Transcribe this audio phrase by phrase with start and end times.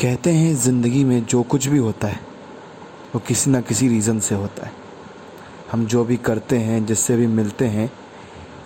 [0.00, 2.20] कहते हैं ज़िंदगी में जो कुछ भी होता है,
[3.14, 4.72] वो किसी ना किसी रीज़न से होता है।
[5.72, 7.90] हम जो भी करते हैं, जिससे भी मिलते हैं,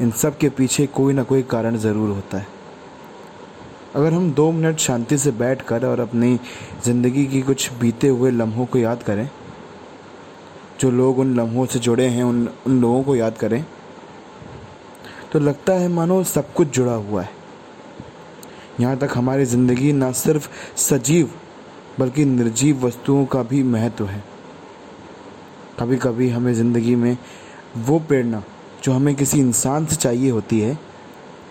[0.00, 2.46] इन सब के पीछे कोई ना कोई कारण ज़रूर होता है।
[3.94, 6.38] अगर हम दो मिनट शांति से बैठ कर और अपनी
[6.84, 9.28] ज़िंदगी की कुछ बीते हुए लम्हों को याद करें,
[10.80, 13.64] जो लोग उन लम्हों से जुड़े हैं, उन उन लोगों को याद करें
[15.32, 17.42] तो लगता है मानो सब कुछ जुड़ा हुआ है।
[18.80, 20.48] यहाँ तक हमारी ज़िंदगी ना सिर्फ़
[20.78, 21.30] सजीव,
[21.98, 24.22] बल्कि निर्जीव वस्तुओं का भी महत्व है।
[25.80, 27.16] कभी कभी हमें ज़िंदगी में
[27.78, 28.42] वो प्रेरणा
[28.84, 30.78] जो हमें किसी इंसान से चाहिए होती है,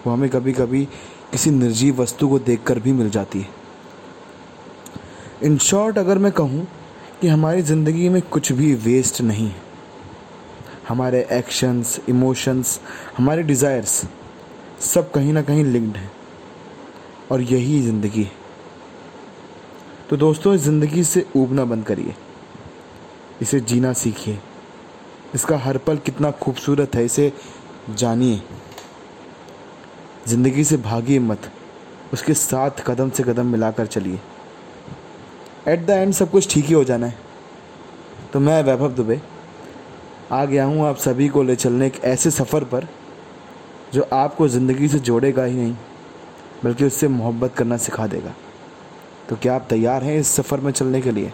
[0.05, 0.85] वो हमें कभी कभी
[1.31, 3.49] किसी निर्जीव वस्तु को देखकर भी मिल जाती है।
[5.43, 6.67] इन शॉर्ट अगर मैं कहूँ
[7.21, 9.61] कि हमारी ज़िंदगी में कुछ भी वेस्ट नहीं है।
[10.87, 12.79] हमारे एक्शंस, इमोशंस,
[13.17, 14.01] हमारे डिज़ायर्स
[14.83, 16.11] सब कहीं ना कहीं लिंक्ड हैं।
[17.33, 18.31] और यही ज़िंदगी। है
[20.09, 22.13] तो दोस्तों, इस ज़िंदगी से ऊबना बंद करिए।
[23.41, 24.37] इसे जीना सीखिए।
[25.35, 27.31] इसका हर पल कितना खूबसूरत है, इसे
[27.89, 28.41] जानिए।
[30.27, 31.51] ज़िंदगी से भागिए मत।
[32.13, 34.19] उसके साथ कदम से कदम मिलाकर चलिए।
[35.67, 37.17] एट द एंड सब कुछ ठीक ही हो जाना है।
[38.33, 39.19] तो मैं वैभव दुबे।
[40.31, 42.87] आ गया हूँ आप सभी को ले चलने एक ऐसे सफ़र पर,
[43.93, 45.75] जो आपको ज़िंदगी से जोड़ेगा ही नहीं।
[46.63, 48.33] बल्कि उससे मोहब्बत करना सिखा देगा।
[49.29, 51.31] तो क्या आप तैयार हैं इस सफ़र में चलने के लिए?